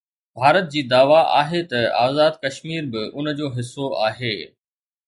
[0.39, 4.35] ڀارت جي دعويٰ آهي ته آزاد ڪشمير به ان جو حصو آهي.